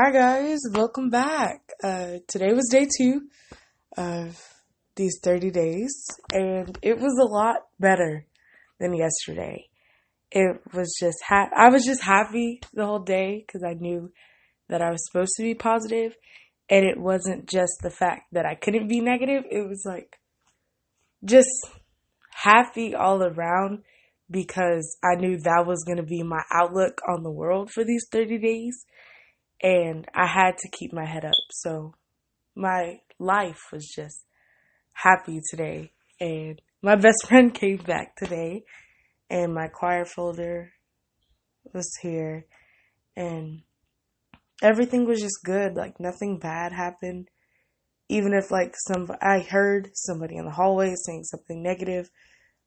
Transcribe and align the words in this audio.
Hi 0.00 0.12
guys, 0.12 0.60
welcome 0.72 1.10
back. 1.10 1.72
Uh, 1.82 2.18
today 2.28 2.52
was 2.52 2.68
day 2.70 2.86
two 2.96 3.22
of 3.96 4.40
these 4.94 5.18
30 5.24 5.50
days, 5.50 5.92
and 6.32 6.78
it 6.82 7.00
was 7.00 7.18
a 7.20 7.28
lot 7.28 7.62
better 7.80 8.24
than 8.78 8.94
yesterday. 8.94 9.66
It 10.30 10.60
was 10.72 10.96
just 11.00 11.18
ha- 11.26 11.50
I 11.52 11.70
was 11.70 11.84
just 11.84 12.00
happy 12.00 12.60
the 12.72 12.86
whole 12.86 13.00
day 13.00 13.44
because 13.44 13.64
I 13.64 13.74
knew 13.74 14.12
that 14.68 14.82
I 14.82 14.90
was 14.92 15.04
supposed 15.04 15.32
to 15.38 15.42
be 15.42 15.56
positive, 15.56 16.16
and 16.70 16.86
it 16.86 17.00
wasn't 17.00 17.48
just 17.48 17.80
the 17.82 17.90
fact 17.90 18.28
that 18.30 18.46
I 18.46 18.54
couldn't 18.54 18.86
be 18.86 19.00
negative. 19.00 19.46
It 19.50 19.68
was 19.68 19.82
like 19.84 20.20
just 21.24 21.50
happy 22.30 22.94
all 22.94 23.20
around 23.24 23.82
because 24.30 24.96
I 25.02 25.16
knew 25.16 25.38
that 25.38 25.66
was 25.66 25.82
going 25.82 25.96
to 25.96 26.04
be 26.04 26.22
my 26.22 26.44
outlook 26.52 27.00
on 27.08 27.24
the 27.24 27.32
world 27.32 27.72
for 27.72 27.82
these 27.82 28.06
30 28.12 28.38
days 28.38 28.86
and 29.62 30.06
I 30.14 30.26
had 30.26 30.58
to 30.58 30.68
keep 30.70 30.92
my 30.92 31.06
head 31.06 31.24
up. 31.24 31.34
So 31.50 31.94
my 32.54 33.00
life 33.18 33.60
was 33.72 33.86
just 33.94 34.24
happy 34.92 35.40
today. 35.50 35.92
And 36.20 36.60
my 36.82 36.96
best 36.96 37.18
friend 37.28 37.54
came 37.54 37.78
back 37.78 38.16
today, 38.16 38.64
and 39.30 39.54
my 39.54 39.68
choir 39.68 40.04
folder 40.04 40.72
was 41.72 41.90
here, 42.02 42.46
and 43.16 43.62
everything 44.62 45.06
was 45.06 45.20
just 45.20 45.44
good. 45.44 45.74
Like 45.74 46.00
nothing 46.00 46.38
bad 46.38 46.72
happened. 46.72 47.28
Even 48.08 48.32
if 48.32 48.50
like 48.50 48.74
some 48.86 49.08
I 49.20 49.40
heard 49.40 49.90
somebody 49.94 50.36
in 50.36 50.46
the 50.46 50.50
hallway 50.50 50.94
saying 51.06 51.24
something 51.24 51.62
negative, 51.62 52.10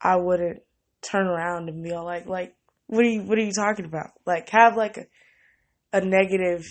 I 0.00 0.16
wouldn't 0.16 0.60
turn 1.02 1.26
around 1.26 1.68
and 1.68 1.82
be 1.82 1.92
all 1.92 2.04
like 2.04 2.26
like 2.26 2.54
what 2.86 3.04
are 3.04 3.08
you 3.08 3.22
what 3.22 3.38
are 3.38 3.42
you 3.42 3.52
talking 3.52 3.84
about? 3.84 4.10
Like 4.26 4.48
have 4.50 4.76
like 4.76 4.96
a 4.96 5.06
a 5.94 6.00
negative 6.00 6.64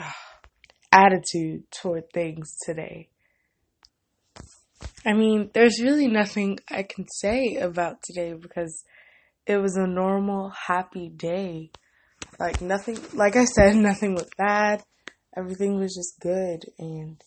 uh, 0.00 0.10
attitude 0.90 1.62
toward 1.70 2.02
things 2.12 2.56
today. 2.66 3.08
I 5.06 5.12
mean, 5.12 5.50
there's 5.54 5.80
really 5.80 6.08
nothing 6.08 6.58
I 6.68 6.82
can 6.82 7.06
say 7.08 7.54
about 7.54 8.02
today 8.02 8.32
because 8.32 8.82
it 9.46 9.58
was 9.58 9.76
a 9.76 9.86
normal, 9.86 10.50
happy 10.66 11.08
day. 11.08 11.70
Like, 12.40 12.60
nothing, 12.60 12.98
like 13.12 13.36
I 13.36 13.44
said, 13.44 13.76
nothing 13.76 14.14
was 14.14 14.28
bad. 14.36 14.82
Everything 15.36 15.78
was 15.78 15.94
just 15.94 16.18
good. 16.20 16.64
And 16.80 17.22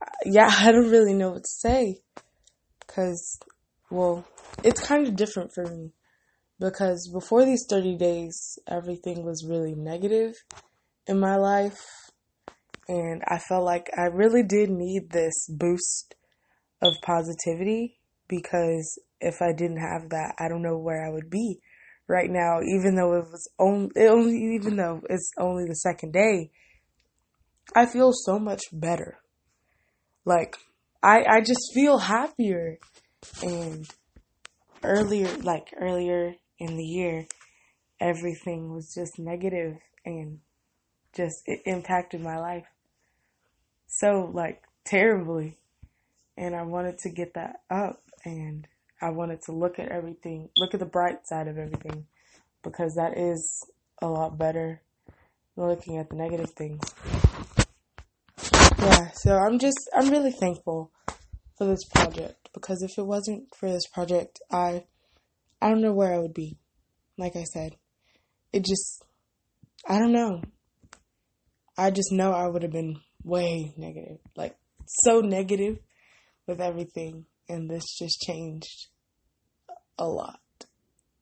uh, 0.00 0.06
yeah, 0.24 0.54
I 0.56 0.70
don't 0.70 0.90
really 0.90 1.14
know 1.14 1.30
what 1.30 1.42
to 1.42 1.50
say 1.50 1.98
because, 2.78 3.40
well, 3.90 4.24
it's 4.62 4.86
kind 4.86 5.08
of 5.08 5.16
different 5.16 5.50
for 5.52 5.64
me 5.64 5.90
because 6.58 7.10
before 7.12 7.44
these 7.44 7.66
30 7.68 7.96
days, 7.96 8.58
everything 8.68 9.24
was 9.24 9.46
really 9.48 9.74
negative 9.74 10.34
in 11.06 11.18
my 11.18 11.36
life. 11.36 11.80
And 12.88 13.22
I 13.26 13.38
felt 13.38 13.64
like 13.64 13.90
I 13.96 14.06
really 14.06 14.42
did 14.42 14.70
need 14.70 15.10
this 15.10 15.46
boost 15.48 16.14
of 16.82 16.94
positivity 17.02 17.98
because 18.28 19.00
if 19.20 19.40
I 19.40 19.52
didn't 19.52 19.80
have 19.80 20.10
that, 20.10 20.34
I 20.38 20.48
don't 20.48 20.62
know 20.62 20.78
where 20.78 21.04
I 21.04 21.10
would 21.10 21.30
be 21.30 21.60
right 22.06 22.30
now, 22.30 22.60
even 22.60 22.94
though 22.94 23.14
it 23.14 23.24
was 23.30 23.48
only, 23.58 23.90
only 23.96 24.54
even 24.54 24.76
though 24.76 25.00
it's 25.08 25.30
only 25.38 25.64
the 25.66 25.76
second 25.76 26.12
day, 26.12 26.50
I 27.74 27.86
feel 27.86 28.12
so 28.12 28.38
much 28.38 28.62
better. 28.72 29.18
Like, 30.26 30.56
I, 31.02 31.24
I 31.28 31.40
just 31.40 31.72
feel 31.74 31.98
happier. 31.98 32.78
And 33.42 33.86
earlier, 34.82 35.34
like 35.38 35.68
earlier 35.80 36.34
in 36.58 36.76
the 36.76 36.84
year, 36.84 37.26
everything 38.00 38.72
was 38.72 38.94
just 38.94 39.18
negative 39.18 39.76
and 40.04 40.40
just 41.14 41.42
it 41.46 41.60
impacted 41.64 42.20
my 42.20 42.38
life 42.38 42.66
so 43.86 44.30
like 44.32 44.62
terribly. 44.84 45.56
And 46.36 46.54
I 46.54 46.62
wanted 46.62 46.98
to 46.98 47.10
get 47.10 47.34
that 47.34 47.60
up 47.70 48.02
and 48.24 48.66
I 49.00 49.10
wanted 49.10 49.42
to 49.42 49.52
look 49.52 49.78
at 49.78 49.88
everything, 49.88 50.48
look 50.56 50.74
at 50.74 50.80
the 50.80 50.86
bright 50.86 51.26
side 51.26 51.46
of 51.46 51.58
everything 51.58 52.06
because 52.62 52.94
that 52.96 53.16
is 53.16 53.64
a 54.02 54.08
lot 54.08 54.36
better 54.36 54.82
than 55.56 55.68
looking 55.68 55.98
at 55.98 56.10
the 56.10 56.16
negative 56.16 56.50
things. 56.50 56.82
Yeah, 58.78 59.10
so 59.12 59.36
I'm 59.36 59.58
just 59.58 59.88
I'm 59.94 60.10
really 60.10 60.32
thankful 60.32 60.90
for 61.56 61.66
this 61.66 61.84
project 61.84 62.48
because 62.52 62.82
if 62.82 62.98
it 62.98 63.06
wasn't 63.06 63.54
for 63.54 63.70
this 63.70 63.86
project, 63.86 64.40
I 64.50 64.84
I 65.64 65.70
don't 65.70 65.80
know 65.80 65.94
where 65.94 66.12
I 66.12 66.18
would 66.18 66.34
be. 66.34 66.58
Like 67.16 67.36
I 67.36 67.44
said, 67.44 67.76
it 68.52 68.66
just 68.66 69.02
I 69.88 69.98
don't 69.98 70.12
know. 70.12 70.42
I 71.78 71.90
just 71.90 72.12
know 72.12 72.32
I 72.32 72.46
would 72.46 72.62
have 72.62 72.70
been 72.70 73.00
way 73.22 73.72
negative, 73.78 74.18
like 74.36 74.56
so 74.86 75.22
negative 75.22 75.78
with 76.46 76.60
everything, 76.60 77.24
and 77.48 77.70
this 77.70 77.96
just 77.98 78.20
changed 78.20 78.88
a 79.98 80.04
lot. 80.06 80.38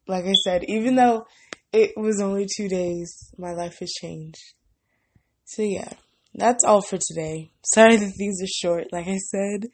Like 0.09 0.25
I 0.25 0.33
said, 0.43 0.65
even 0.67 0.97
though 0.97 1.25
it 1.73 1.93
was 1.97 2.21
only 2.21 2.49
two 2.57 2.67
days, 2.67 3.33
my 3.39 3.53
life 3.53 3.79
has 3.79 3.93
changed. 3.93 4.43
So 5.45 5.63
yeah, 5.63 5.93
that's 6.35 6.65
all 6.65 6.83
for 6.83 6.99
today. 6.99 7.53
Sorry 7.65 7.95
that 7.95 8.13
these 8.19 8.43
are 8.43 8.59
short, 8.61 8.87
like 8.91 9.07
I 9.07 9.19
said. 9.19 9.69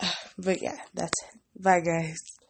But 0.38 0.62
yeah, 0.62 0.78
that's 0.94 1.12
it. 1.28 1.62
Bye 1.62 1.80
guys. 1.80 2.33